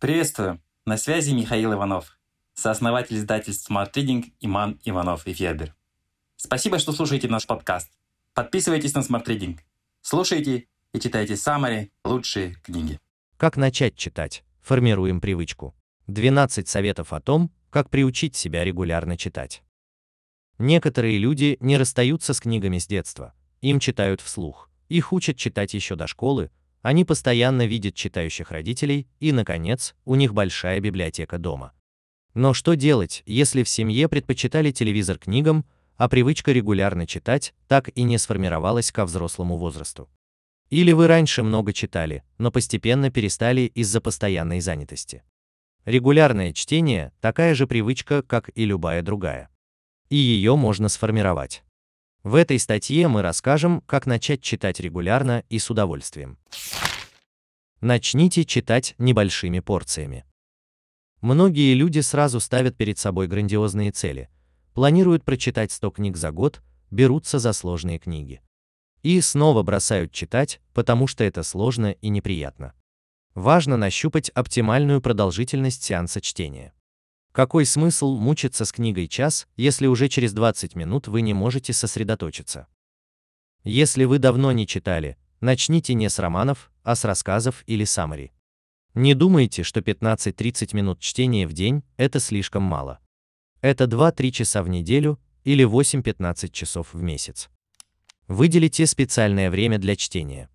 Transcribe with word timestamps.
Приветствую! 0.00 0.62
На 0.86 0.96
связи 0.96 1.32
Михаил 1.32 1.74
Иванов, 1.74 2.18
сооснователь 2.54 3.18
издательств 3.18 3.70
Smart 3.70 3.92
Reading 3.92 4.32
Иман 4.40 4.80
Иванов 4.82 5.26
и 5.26 5.34
Федер. 5.34 5.74
Спасибо, 6.36 6.78
что 6.78 6.92
слушаете 6.92 7.28
наш 7.28 7.46
подкаст. 7.46 7.92
Подписывайтесь 8.32 8.94
на 8.94 9.00
Smart 9.00 9.26
Reading. 9.26 9.58
Слушайте 10.00 10.68
и 10.94 11.00
читайте 11.00 11.36
самые 11.36 11.90
лучшие 12.02 12.54
книги. 12.62 12.98
Как 13.36 13.58
начать 13.58 13.94
читать? 13.94 14.42
Формируем 14.62 15.20
привычку. 15.20 15.74
12 16.06 16.66
советов 16.66 17.12
о 17.12 17.20
том, 17.20 17.52
как 17.68 17.90
приучить 17.90 18.34
себя 18.34 18.64
регулярно 18.64 19.18
читать. 19.18 19.62
Некоторые 20.56 21.18
люди 21.18 21.58
не 21.60 21.76
расстаются 21.76 22.32
с 22.32 22.40
книгами 22.40 22.78
с 22.78 22.86
детства. 22.86 23.34
Им 23.60 23.78
читают 23.78 24.22
вслух. 24.22 24.70
Их 24.88 25.12
учат 25.12 25.36
читать 25.36 25.74
еще 25.74 25.94
до 25.94 26.06
школы, 26.06 26.50
они 26.82 27.04
постоянно 27.04 27.66
видят 27.66 27.94
читающих 27.94 28.50
родителей, 28.50 29.06
и, 29.18 29.32
наконец, 29.32 29.94
у 30.04 30.14
них 30.14 30.34
большая 30.34 30.80
библиотека 30.80 31.38
дома. 31.38 31.72
Но 32.34 32.54
что 32.54 32.74
делать, 32.74 33.22
если 33.26 33.62
в 33.62 33.68
семье 33.68 34.08
предпочитали 34.08 34.70
телевизор 34.70 35.18
книгам, 35.18 35.64
а 35.96 36.08
привычка 36.08 36.52
регулярно 36.52 37.06
читать 37.06 37.54
так 37.68 37.90
и 37.94 38.02
не 38.02 38.16
сформировалась 38.18 38.92
ко 38.92 39.04
взрослому 39.04 39.56
возрасту? 39.56 40.08
Или 40.70 40.92
вы 40.92 41.08
раньше 41.08 41.42
много 41.42 41.72
читали, 41.72 42.22
но 42.38 42.52
постепенно 42.52 43.10
перестали 43.10 43.62
из-за 43.62 44.00
постоянной 44.00 44.60
занятости? 44.60 45.24
Регулярное 45.84 46.52
чтение– 46.52 47.12
такая 47.20 47.54
же 47.54 47.66
привычка, 47.66 48.22
как 48.22 48.50
и 48.54 48.64
любая 48.64 49.02
другая. 49.02 49.50
И 50.08 50.16
ее 50.16 50.54
можно 50.56 50.88
сформировать. 50.88 51.64
В 52.22 52.34
этой 52.34 52.58
статье 52.58 53.08
мы 53.08 53.22
расскажем, 53.22 53.80
как 53.86 54.06
начать 54.06 54.42
читать 54.42 54.78
регулярно 54.78 55.42
и 55.48 55.58
с 55.58 55.70
удовольствием. 55.70 56.38
Начните 57.80 58.44
читать 58.44 58.94
небольшими 58.98 59.60
порциями. 59.60 60.26
Многие 61.22 61.72
люди 61.72 62.00
сразу 62.00 62.38
ставят 62.38 62.76
перед 62.76 62.98
собой 62.98 63.26
грандиозные 63.26 63.90
цели, 63.90 64.28
планируют 64.74 65.24
прочитать 65.24 65.72
100 65.72 65.90
книг 65.92 66.16
за 66.18 66.30
год, 66.30 66.60
берутся 66.90 67.38
за 67.38 67.54
сложные 67.54 67.98
книги. 67.98 68.42
И 69.02 69.18
снова 69.22 69.62
бросают 69.62 70.12
читать, 70.12 70.60
потому 70.74 71.06
что 71.06 71.24
это 71.24 71.42
сложно 71.42 71.92
и 71.92 72.10
неприятно. 72.10 72.74
Важно 73.34 73.78
нащупать 73.78 74.28
оптимальную 74.30 75.00
продолжительность 75.00 75.82
сеанса 75.84 76.20
чтения. 76.20 76.74
Какой 77.32 77.64
смысл 77.64 78.16
мучиться 78.16 78.64
с 78.64 78.72
книгой 78.72 79.06
час, 79.06 79.46
если 79.56 79.86
уже 79.86 80.08
через 80.08 80.32
20 80.32 80.74
минут 80.74 81.06
вы 81.06 81.20
не 81.20 81.32
можете 81.32 81.72
сосредоточиться? 81.72 82.66
Если 83.62 84.04
вы 84.04 84.18
давно 84.18 84.50
не 84.50 84.66
читали, 84.66 85.16
начните 85.40 85.94
не 85.94 86.10
с 86.10 86.18
романов, 86.18 86.72
а 86.82 86.96
с 86.96 87.04
рассказов 87.04 87.62
или 87.66 87.84
саммари. 87.84 88.32
Не 88.94 89.14
думайте, 89.14 89.62
что 89.62 89.80
15-30 89.80 90.74
минут 90.74 90.98
чтения 90.98 91.46
в 91.46 91.52
день– 91.52 91.84
это 91.96 92.18
слишком 92.18 92.64
мало. 92.64 92.98
Это 93.60 93.84
2-3 93.84 94.30
часа 94.32 94.62
в 94.64 94.68
неделю 94.68 95.20
или 95.44 95.64
8-15 95.64 96.50
часов 96.50 96.92
в 96.94 97.00
месяц. 97.00 97.48
Выделите 98.26 98.86
специальное 98.86 99.50
время 99.50 99.78
для 99.78 99.94
чтения. 99.94 100.50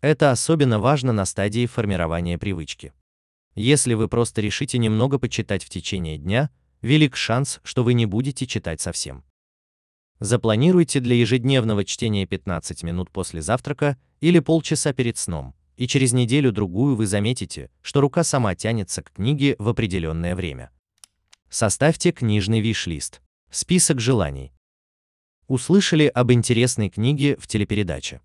Это 0.00 0.32
особенно 0.32 0.80
важно 0.80 1.12
на 1.12 1.24
стадии 1.24 1.66
формирования 1.66 2.38
привычки. 2.38 2.92
Если 3.56 3.94
вы 3.94 4.06
просто 4.06 4.42
решите 4.42 4.76
немного 4.76 5.18
почитать 5.18 5.64
в 5.64 5.70
течение 5.70 6.18
дня, 6.18 6.50
велик 6.82 7.16
шанс, 7.16 7.60
что 7.64 7.82
вы 7.82 7.94
не 7.94 8.04
будете 8.04 8.46
читать 8.46 8.82
совсем. 8.82 9.24
Запланируйте 10.20 11.00
для 11.00 11.16
ежедневного 11.16 11.84
чтения 11.84 12.26
15 12.26 12.82
минут 12.82 13.10
после 13.10 13.40
завтрака 13.40 13.98
или 14.20 14.40
полчаса 14.40 14.92
перед 14.92 15.16
сном, 15.16 15.54
и 15.76 15.86
через 15.86 16.12
неделю-другую 16.12 16.96
вы 16.96 17.06
заметите, 17.06 17.70
что 17.80 18.02
рука 18.02 18.24
сама 18.24 18.54
тянется 18.54 19.02
к 19.02 19.12
книге 19.12 19.56
в 19.58 19.68
определенное 19.68 20.36
время. 20.36 20.70
Составьте 21.48 22.12
книжный 22.12 22.60
виш-лист. 22.60 23.22
Список 23.50 24.00
желаний. 24.00 24.52
Услышали 25.48 26.06
об 26.06 26.30
интересной 26.30 26.90
книге 26.90 27.36
в 27.38 27.46
телепередаче. 27.46 28.20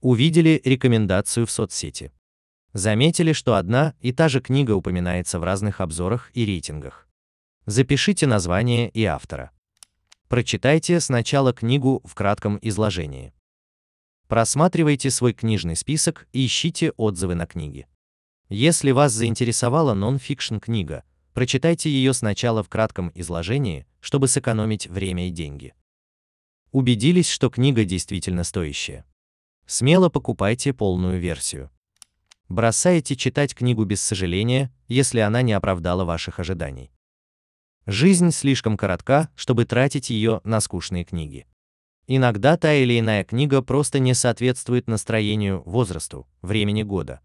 Увидели 0.00 0.60
рекомендацию 0.64 1.46
в 1.46 1.50
соцсети. 1.52 2.10
Заметили, 2.74 3.32
что 3.32 3.54
одна 3.54 3.94
и 4.00 4.12
та 4.12 4.28
же 4.28 4.40
книга 4.40 4.72
упоминается 4.72 5.38
в 5.38 5.44
разных 5.44 5.80
обзорах 5.80 6.32
и 6.34 6.44
рейтингах. 6.44 7.08
Запишите 7.66 8.26
название 8.26 8.90
и 8.90 9.04
автора. 9.04 9.52
Прочитайте 10.26 10.98
сначала 10.98 11.52
книгу 11.52 12.02
в 12.04 12.16
кратком 12.16 12.58
изложении. 12.60 13.32
Просматривайте 14.26 15.10
свой 15.10 15.34
книжный 15.34 15.76
список 15.76 16.26
и 16.32 16.44
ищите 16.44 16.90
отзывы 16.96 17.36
на 17.36 17.46
книги. 17.46 17.86
Если 18.48 18.90
вас 18.90 19.12
заинтересовала 19.12 19.94
нон-фикшн 19.94 20.56
книга, 20.56 21.04
прочитайте 21.32 21.88
ее 21.88 22.12
сначала 22.12 22.64
в 22.64 22.68
кратком 22.68 23.12
изложении, 23.14 23.86
чтобы 24.00 24.26
сэкономить 24.26 24.88
время 24.88 25.28
и 25.28 25.30
деньги. 25.30 25.74
Убедились, 26.72 27.28
что 27.28 27.50
книга 27.50 27.84
действительно 27.84 28.42
стоящая. 28.42 29.04
Смело 29.64 30.08
покупайте 30.08 30.72
полную 30.72 31.20
версию 31.20 31.70
бросаете 32.48 33.16
читать 33.16 33.54
книгу 33.54 33.84
без 33.84 34.00
сожаления, 34.00 34.72
если 34.88 35.20
она 35.20 35.42
не 35.42 35.52
оправдала 35.52 36.04
ваших 36.04 36.40
ожиданий. 36.40 36.90
Жизнь 37.86 38.30
слишком 38.30 38.76
коротка, 38.76 39.28
чтобы 39.34 39.64
тратить 39.64 40.10
ее 40.10 40.40
на 40.44 40.60
скучные 40.60 41.04
книги. 41.04 41.46
Иногда 42.06 42.56
та 42.56 42.74
или 42.74 42.98
иная 42.98 43.24
книга 43.24 43.62
просто 43.62 43.98
не 43.98 44.14
соответствует 44.14 44.88
настроению, 44.88 45.62
возрасту, 45.64 46.26
времени 46.42 46.82
года. 46.82 47.20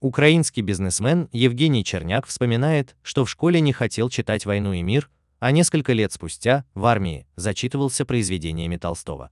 Украинский 0.00 0.62
бизнесмен 0.62 1.28
Евгений 1.32 1.84
Черняк 1.84 2.26
вспоминает, 2.26 2.96
что 3.02 3.24
в 3.24 3.30
школе 3.30 3.60
не 3.60 3.72
хотел 3.72 4.08
читать 4.08 4.46
«Войну 4.46 4.72
и 4.72 4.82
мир», 4.82 5.10
а 5.40 5.50
несколько 5.50 5.92
лет 5.92 6.12
спустя, 6.12 6.64
в 6.74 6.84
армии, 6.84 7.26
зачитывался 7.36 8.04
произведениями 8.04 8.76
Толстого. 8.76 9.30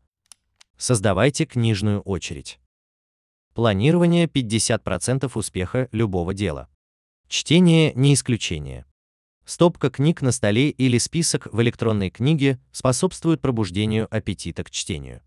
Создавайте 0.77 1.47
книжную 1.47 2.01
очередь. 2.01 2.59
Планирование 3.57 4.27
50% 4.27 5.31
успеха 5.35 5.89
любого 5.91 6.35
дела. 6.35 6.69
Чтение 7.27 7.95
не 7.95 8.13
исключение. 8.13 8.85
Стопка 9.47 9.89
книг 9.89 10.21
на 10.21 10.31
столе 10.31 10.69
или 10.69 10.99
список 10.99 11.49
в 11.51 11.63
электронной 11.63 12.11
книге 12.11 12.61
способствуют 12.71 13.41
пробуждению 13.41 14.15
аппетита 14.15 14.63
к 14.63 14.71
чтению. 14.71 15.23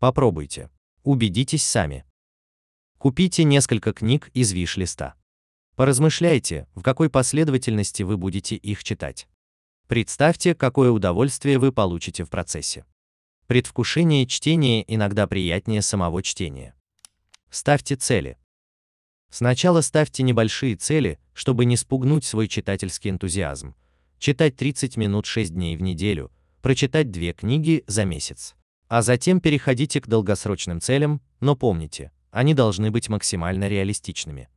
Попробуйте. 0.00 0.68
Убедитесь 1.04 1.62
сами. 1.62 2.04
Купите 2.98 3.44
несколько 3.44 3.92
книг 3.92 4.30
из 4.34 4.50
виш-листа. 4.50 5.14
Поразмышляйте, 5.76 6.66
в 6.74 6.82
какой 6.82 7.08
последовательности 7.08 8.02
вы 8.02 8.16
будете 8.16 8.56
их 8.56 8.82
читать. 8.82 9.28
Представьте, 9.86 10.56
какое 10.56 10.90
удовольствие 10.90 11.60
вы 11.60 11.70
получите 11.70 12.24
в 12.24 12.30
процессе. 12.30 12.84
Предвкушение 13.46 14.26
чтения 14.26 14.84
иногда 14.92 15.28
приятнее 15.28 15.82
самого 15.82 16.20
чтения. 16.24 16.74
Ставьте 17.50 17.96
цели. 17.96 18.38
Сначала 19.30 19.80
ставьте 19.80 20.22
небольшие 20.22 20.76
цели, 20.76 21.18
чтобы 21.32 21.64
не 21.64 21.76
спугнуть 21.76 22.24
свой 22.24 22.46
читательский 22.46 23.10
энтузиазм. 23.10 23.74
Читать 24.18 24.56
30 24.56 24.96
минут 24.96 25.26
6 25.26 25.54
дней 25.54 25.76
в 25.76 25.82
неделю, 25.82 26.30
прочитать 26.62 27.10
две 27.10 27.32
книги 27.32 27.82
за 27.86 28.04
месяц. 28.04 28.54
А 28.88 29.02
затем 29.02 29.40
переходите 29.40 30.00
к 30.00 30.06
долгосрочным 30.06 30.80
целям, 30.80 31.22
но 31.40 31.56
помните, 31.56 32.12
они 32.30 32.54
должны 32.54 32.90
быть 32.90 33.08
максимально 33.08 33.68
реалистичными. 33.68 34.48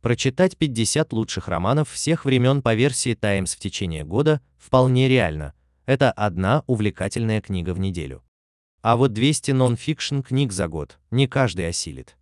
Прочитать 0.00 0.56
50 0.56 1.12
лучших 1.12 1.48
романов 1.48 1.90
всех 1.90 2.24
времен 2.24 2.62
по 2.62 2.74
версии 2.74 3.14
Times 3.14 3.54
в 3.54 3.58
течение 3.58 4.04
года 4.04 4.40
вполне 4.58 5.08
реально. 5.08 5.54
Это 5.86 6.12
одна 6.12 6.62
увлекательная 6.66 7.40
книга 7.40 7.74
в 7.74 7.80
неделю. 7.80 8.22
А 8.88 8.94
вот 8.94 9.12
200 9.12 9.50
нон-фикшн 9.50 10.20
книг 10.20 10.52
за 10.52 10.68
год 10.68 11.00
не 11.10 11.26
каждый 11.26 11.66
осилит. 11.66 12.16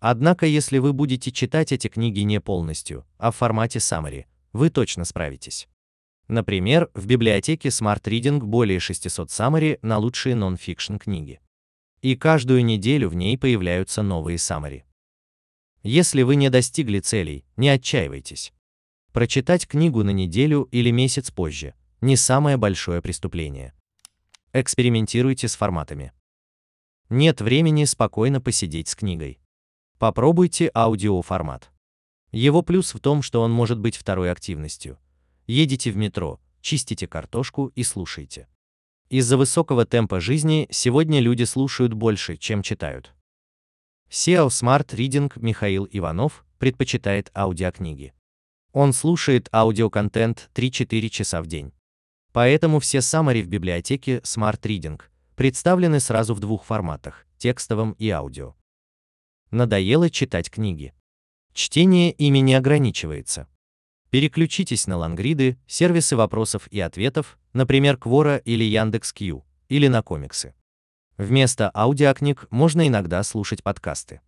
Однако, 0.00 0.46
если 0.46 0.78
вы 0.78 0.94
будете 0.94 1.30
читать 1.30 1.70
эти 1.70 1.88
книги 1.88 2.20
не 2.20 2.40
полностью, 2.40 3.04
а 3.18 3.30
в 3.30 3.36
формате 3.36 3.78
summary, 3.78 4.24
вы 4.54 4.70
точно 4.70 5.04
справитесь. 5.04 5.68
Например, 6.26 6.88
в 6.94 7.04
библиотеке 7.04 7.68
Smart 7.68 8.00
Reading 8.04 8.38
более 8.38 8.80
600 8.80 9.28
summary 9.28 9.78
на 9.82 9.98
лучшие 9.98 10.34
нон-фикшн 10.34 10.96
книги. 10.96 11.42
И 12.00 12.16
каждую 12.16 12.64
неделю 12.64 13.10
в 13.10 13.14
ней 13.14 13.36
появляются 13.36 14.00
новые 14.00 14.38
summary. 14.38 14.84
Если 15.82 16.22
вы 16.22 16.36
не 16.36 16.48
достигли 16.48 17.00
целей, 17.00 17.44
не 17.58 17.68
отчаивайтесь. 17.68 18.54
Прочитать 19.12 19.66
книгу 19.66 20.02
на 20.04 20.10
неделю 20.10 20.70
или 20.72 20.90
месяц 20.90 21.30
позже– 21.30 21.74
не 22.00 22.16
самое 22.16 22.56
большое 22.56 23.02
преступление. 23.02 23.74
Экспериментируйте 24.54 25.46
с 25.46 25.56
форматами. 25.56 26.12
Нет 27.10 27.42
времени 27.42 27.84
спокойно 27.84 28.40
посидеть 28.40 28.88
с 28.88 28.96
книгой. 28.96 29.40
Попробуйте 29.98 30.70
аудиоформат. 30.74 31.70
Его 32.32 32.62
плюс 32.62 32.94
в 32.94 33.00
том, 33.00 33.20
что 33.20 33.42
он 33.42 33.52
может 33.52 33.78
быть 33.78 33.96
второй 33.96 34.32
активностью. 34.32 34.98
Едете 35.46 35.90
в 35.90 35.98
метро, 35.98 36.40
чистите 36.62 37.06
картошку 37.06 37.72
и 37.74 37.82
слушайте. 37.82 38.48
Из-за 39.10 39.36
высокого 39.36 39.84
темпа 39.84 40.18
жизни 40.18 40.66
сегодня 40.70 41.20
люди 41.20 41.44
слушают 41.44 41.92
больше, 41.92 42.38
чем 42.38 42.62
читают. 42.62 43.14
SEO 44.10 44.48
Smart 44.48 44.86
Reading 44.94 45.30
Михаил 45.36 45.86
Иванов 45.90 46.46
предпочитает 46.58 47.30
аудиокниги. 47.34 48.14
Он 48.72 48.94
слушает 48.94 49.50
аудиоконтент 49.52 50.50
3-4 50.54 51.08
часа 51.10 51.42
в 51.42 51.46
день. 51.46 51.74
Поэтому 52.38 52.78
все 52.78 52.98
summary 52.98 53.42
в 53.42 53.48
библиотеке 53.48 54.18
Smart 54.18 54.60
Reading 54.60 55.00
представлены 55.34 55.98
сразу 55.98 56.34
в 56.34 56.38
двух 56.38 56.62
форматах– 56.62 57.26
текстовом 57.36 57.96
и 57.98 58.10
аудио. 58.10 58.54
Надоело 59.50 60.08
читать 60.08 60.48
книги. 60.48 60.94
Чтение 61.52 62.12
ими 62.12 62.38
не 62.38 62.54
ограничивается. 62.54 63.48
Переключитесь 64.10 64.86
на 64.86 64.98
лангриды, 64.98 65.58
сервисы 65.66 66.14
вопросов 66.14 66.68
и 66.68 66.78
ответов, 66.78 67.40
например, 67.54 67.96
Quora 67.96 68.40
или 68.44 68.62
Яндекс.Кью, 68.62 69.44
или 69.68 69.88
на 69.88 70.02
комиксы. 70.02 70.54
Вместо 71.16 71.72
аудиокниг 71.74 72.46
можно 72.50 72.86
иногда 72.86 73.24
слушать 73.24 73.64
подкасты. 73.64 74.20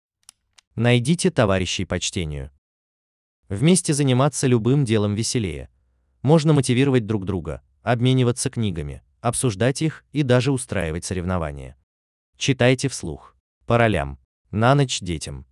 Найдите 0.75 1.31
товарищей 1.31 1.85
по 1.85 2.01
чтению. 2.01 2.51
Вместе 3.49 3.95
заниматься 3.95 4.49
любым 4.49 4.85
делом 4.85 5.15
веселее. 5.15 5.71
Можно 6.23 6.55
мотивировать 6.55 7.07
друг 7.07 7.25
друга, 7.25 7.63
обмениваться 7.83 8.51
книгами, 8.51 9.03
обсуждать 9.21 9.83
их 9.83 10.05
и 10.13 10.23
даже 10.23 10.53
устраивать 10.53 11.05
соревнования. 11.05 11.77
Читайте 12.37 12.89
вслух. 12.89 13.37
По 13.67 13.79
ролям. 13.79 14.19
На 14.51 14.75
ночь 14.75 15.01
детям. 15.01 15.47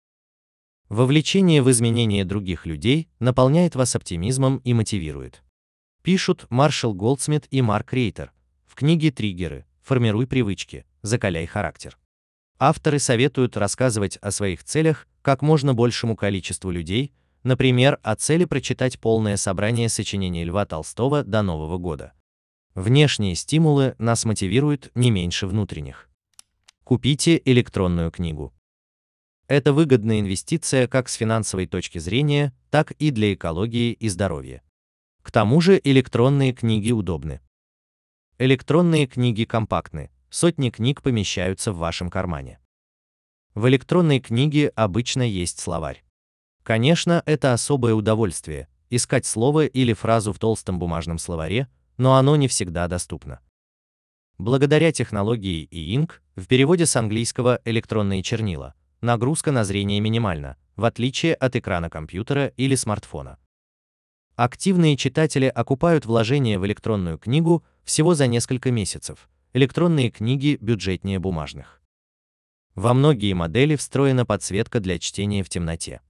Вовлечение 0.89 1.63
в 1.63 1.71
изменения 1.71 2.25
других 2.25 2.65
людей 2.65 3.09
наполняет 3.21 3.75
вас 3.75 3.95
оптимизмом 3.95 4.59
и 4.65 4.73
мотивирует. 4.73 5.43
Пишут 6.03 6.47
Маршал 6.49 6.95
Голдсмит 6.95 7.47
и 7.51 7.61
Марк 7.61 7.93
Рейтер 7.93 8.33
в 8.67 8.75
книге 8.75 9.11
«Триггеры. 9.11 9.67
Формируй 9.83 10.27
привычки. 10.27 10.87
Закаляй 11.03 11.47
характер». 11.47 11.99
Авторы 12.59 12.99
советуют 12.99 13.57
рассказывать 13.57 14.17
о 14.17 14.31
своих 14.31 14.65
целях 14.65 15.07
как 15.23 15.43
можно 15.43 15.75
большему 15.75 16.17
количеству 16.17 16.71
людей, 16.71 17.13
например, 17.43 17.99
о 18.03 18.17
цели 18.17 18.47
прочитать 18.47 18.99
полное 18.99 19.37
собрание 19.37 19.89
сочинений 19.89 20.45
Льва 20.45 20.65
Толстого 20.65 21.23
до 21.23 21.43
Нового 21.43 21.79
года. 21.79 22.15
Внешние 22.75 23.35
стимулы 23.35 23.95
нас 23.99 24.25
мотивируют 24.25 24.91
не 24.95 25.11
меньше 25.11 25.47
внутренних. 25.47 26.09
Купите 26.85 27.41
электронную 27.45 28.11
книгу. 28.11 28.55
Это 29.47 29.73
выгодная 29.73 30.21
инвестиция 30.21 30.87
как 30.87 31.09
с 31.09 31.15
финансовой 31.15 31.67
точки 31.67 31.99
зрения, 31.99 32.55
так 32.71 32.93
и 32.93 33.11
для 33.11 33.33
экологии 33.35 33.93
и 33.93 34.09
здоровья. 34.09 34.63
К 35.23 35.31
тому 35.33 35.61
же 35.61 35.81
электронные 35.83 36.53
книги 36.53 36.93
удобны. 36.93 37.41
Электронные 38.39 39.07
книги 39.07 39.45
компактны, 39.45 40.11
сотни 40.31 40.71
книг 40.71 41.03
помещаются 41.03 41.73
в 41.73 41.79
вашем 41.79 42.11
кармане. 42.11 42.61
В 43.55 43.67
электронной 43.69 44.21
книге 44.21 44.69
обычно 44.77 45.23
есть 45.23 45.59
словарь. 45.59 46.05
Конечно, 46.63 47.23
это 47.27 47.53
особое 47.53 47.95
удовольствие– 47.95 48.69
искать 48.91 49.27
слово 49.27 49.67
или 49.67 49.95
фразу 49.95 50.33
в 50.33 50.39
толстом 50.39 50.79
бумажном 50.79 51.19
словаре, 51.19 51.69
но 51.99 52.15
оно 52.15 52.37
не 52.37 52.49
всегда 52.49 52.89
доступно. 52.89 53.41
Благодаря 54.39 54.93
технологии 54.93 55.69
e-ink, 55.71 56.13
в 56.37 56.47
переводе 56.47 56.87
с 56.87 56.95
английского 56.97 57.61
«электронные 57.65 58.23
чернила», 58.23 58.75
нагрузка 59.01 59.53
на 59.53 59.65
зрение 59.65 60.01
минимальна, 60.01 60.57
в 60.77 60.85
отличие 60.85 61.35
от 61.35 61.57
экрана 61.57 61.91
компьютера 61.91 62.47
или 62.57 62.77
смартфона. 62.77 63.39
Активные 64.37 64.97
читатели 64.97 65.47
окупают 65.47 66.07
вложения 66.07 66.61
в 66.61 66.65
электронную 66.65 67.19
книгу 67.19 67.65
всего 67.83 68.15
за 68.15 68.29
несколько 68.29 68.71
месяцев. 68.71 69.29
Электронные 69.53 70.11
книги 70.11 70.57
бюджетнее 70.61 71.19
бумажных. 71.19 71.83
Во 72.77 72.95
многие 72.95 73.33
модели 73.33 73.75
встроена 73.75 74.25
подсветка 74.25 74.79
для 74.79 75.01
чтения 75.01 75.43
в 75.43 75.49
темноте. 75.49 76.01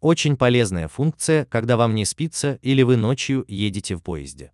Очень 0.00 0.38
полезная 0.38 0.88
функция, 0.88 1.44
когда 1.44 1.76
вам 1.76 1.94
не 1.94 2.06
спится 2.06 2.58
или 2.62 2.80
вы 2.80 2.96
ночью 2.96 3.44
едете 3.48 3.96
в 3.96 4.02
поезде. 4.02 4.52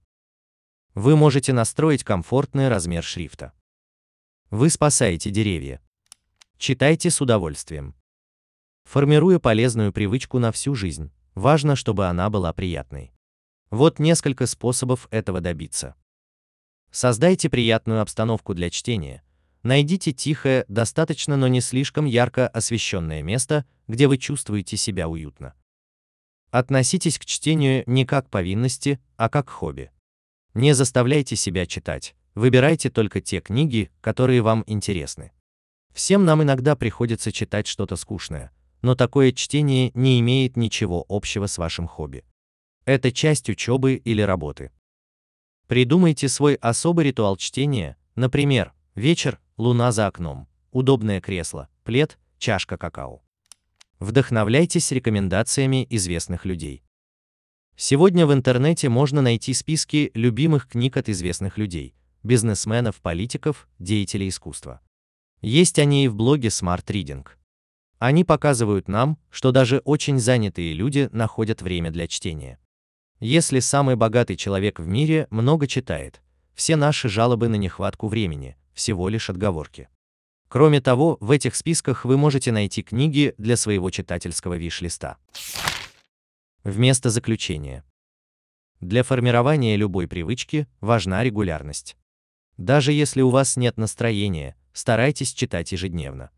Вы 0.94 1.16
можете 1.16 1.54
настроить 1.54 2.04
комфортный 2.04 2.68
размер 2.68 3.02
шрифта. 3.02 3.54
Вы 4.50 4.68
спасаете 4.68 5.30
деревья. 5.30 5.80
Читайте 6.58 7.10
с 7.10 7.18
удовольствием. 7.22 7.94
Формируя 8.84 9.38
полезную 9.38 9.90
привычку 9.90 10.38
на 10.38 10.52
всю 10.52 10.74
жизнь, 10.74 11.10
важно, 11.34 11.76
чтобы 11.76 12.08
она 12.08 12.28
была 12.28 12.52
приятной. 12.52 13.14
Вот 13.70 14.00
несколько 14.00 14.46
способов 14.46 15.08
этого 15.10 15.40
добиться. 15.40 15.94
Создайте 16.90 17.48
приятную 17.48 18.02
обстановку 18.02 18.52
для 18.52 18.68
чтения. 18.68 19.22
Найдите 19.62 20.12
тихое, 20.12 20.66
достаточно, 20.68 21.38
но 21.38 21.48
не 21.48 21.62
слишком 21.62 22.04
ярко 22.04 22.46
освещенное 22.48 23.22
место, 23.22 23.64
где 23.88 24.08
вы 24.08 24.18
чувствуете 24.18 24.76
себя 24.76 25.08
уютно. 25.08 25.54
Относитесь 26.50 27.18
к 27.18 27.24
чтению 27.24 27.82
не 27.86 28.04
как 28.04 28.28
повинности, 28.28 29.00
а 29.16 29.30
как 29.30 29.48
хобби. 29.48 29.90
Не 30.54 30.74
заставляйте 30.74 31.34
себя 31.34 31.64
читать, 31.66 32.14
выбирайте 32.34 32.90
только 32.90 33.20
те 33.20 33.40
книги, 33.40 33.90
которые 34.00 34.42
вам 34.42 34.64
интересны. 34.66 35.32
Всем 35.94 36.24
нам 36.24 36.42
иногда 36.42 36.76
приходится 36.76 37.32
читать 37.32 37.66
что-то 37.66 37.96
скучное, 37.96 38.52
но 38.82 38.94
такое 38.94 39.32
чтение 39.32 39.90
не 39.94 40.20
имеет 40.20 40.56
ничего 40.56 41.04
общего 41.08 41.46
с 41.46 41.56
вашим 41.56 41.86
хобби. 41.86 42.24
Это 42.84 43.12
часть 43.12 43.48
учебы 43.48 43.94
или 43.94 44.20
работы. 44.22 44.72
Придумайте 45.68 46.28
свой 46.28 46.56
особый 46.56 47.06
ритуал 47.06 47.36
чтения, 47.36 47.96
например, 48.14 48.74
вечер, 48.94 49.40
луна 49.56 49.90
за 49.92 50.06
окном, 50.06 50.48
удобное 50.70 51.20
кресло, 51.20 51.68
плед, 51.84 52.18
чашка 52.38 52.76
какао. 52.76 53.22
Вдохновляйтесь 54.00 54.90
рекомендациями 54.90 55.86
известных 55.88 56.44
людей. 56.44 56.82
Сегодня 57.76 58.26
в 58.26 58.32
интернете 58.32 58.88
можно 58.88 59.22
найти 59.22 59.54
списки 59.54 60.10
любимых 60.14 60.68
книг 60.68 60.96
от 60.96 61.08
известных 61.08 61.58
людей, 61.58 61.94
бизнесменов, 62.22 63.00
политиков, 63.00 63.68
деятелей 63.78 64.28
искусства. 64.28 64.80
Есть 65.40 65.78
они 65.78 66.04
и 66.04 66.08
в 66.08 66.14
блоге 66.14 66.48
Smart 66.48 66.84
Reading. 66.86 67.26
Они 67.98 68.24
показывают 68.24 68.88
нам, 68.88 69.18
что 69.30 69.52
даже 69.52 69.78
очень 69.84 70.18
занятые 70.18 70.72
люди 70.72 71.08
находят 71.12 71.62
время 71.62 71.90
для 71.90 72.06
чтения. 72.06 72.58
Если 73.20 73.60
самый 73.60 73.96
богатый 73.96 74.36
человек 74.36 74.80
в 74.80 74.86
мире 74.86 75.26
много 75.30 75.66
читает, 75.66 76.20
все 76.54 76.76
наши 76.76 77.08
жалобы 77.08 77.48
на 77.48 77.56
нехватку 77.56 78.08
времени– 78.08 78.56
всего 78.74 79.08
лишь 79.08 79.30
отговорки. 79.30 79.88
Кроме 80.48 80.80
того, 80.80 81.16
в 81.20 81.30
этих 81.30 81.54
списках 81.54 82.04
вы 82.04 82.16
можете 82.16 82.52
найти 82.52 82.82
книги 82.82 83.34
для 83.38 83.56
своего 83.56 83.90
читательского 83.90 84.54
виш-листа. 84.54 85.16
Вместо 86.64 87.10
заключения. 87.10 87.84
Для 88.80 89.02
формирования 89.02 89.74
любой 89.74 90.06
привычки 90.06 90.68
важна 90.80 91.24
регулярность. 91.24 91.96
Даже 92.56 92.92
если 92.92 93.20
у 93.20 93.30
вас 93.30 93.56
нет 93.56 93.76
настроения, 93.78 94.54
старайтесь 94.72 95.32
читать 95.32 95.72
ежедневно. 95.72 96.30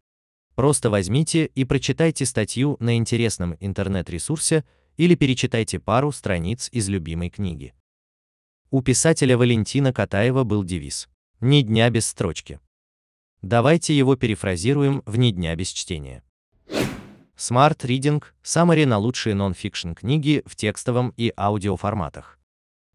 Просто 0.54 0.88
возьмите 0.88 1.44
и 1.44 1.66
прочитайте 1.66 2.24
статью 2.24 2.78
на 2.80 2.96
интересном 2.96 3.54
интернет-ресурсе 3.60 4.64
или 4.96 5.14
перечитайте 5.14 5.78
пару 5.78 6.10
страниц 6.10 6.70
из 6.72 6.88
любимой 6.88 7.28
книги. 7.28 7.74
У 8.70 8.80
писателя 8.80 9.36
Валентина 9.36 9.92
Катаева 9.92 10.44
был 10.44 10.64
девиз 10.64 11.06
«Ни 11.40 11.60
дня 11.60 11.90
без 11.90 12.06
строчки». 12.06 12.60
Давайте 13.42 13.94
его 13.94 14.16
перефразируем 14.16 15.02
в 15.04 15.18
«Ни 15.18 15.32
дня 15.32 15.54
без 15.54 15.68
чтения». 15.68 16.23
Smart 17.36 17.78
Reading– 17.78 18.22
саммари 18.42 18.84
на 18.84 18.98
лучшие 18.98 19.34
нон-фикшн 19.34 19.92
книги 19.92 20.42
в 20.46 20.54
текстовом 20.54 21.12
и 21.16 21.32
аудиоформатах. 21.36 22.38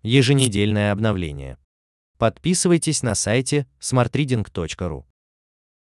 Еженедельное 0.01 0.93
обновление. 0.93 1.57
Подписывайтесь 2.17 3.03
на 3.03 3.15
сайте 3.15 3.67
smartreading.ru. 3.81 5.03